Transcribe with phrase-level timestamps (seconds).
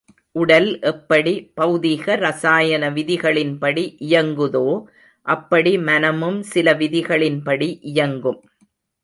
[0.35, 4.65] உடல் எப்படி பெளதிக ரசாயன விதிகளின்படி இயங்குதோ,
[5.25, 8.41] அப்படி மனமும் சில விதிகளின்படி இயங்கும்.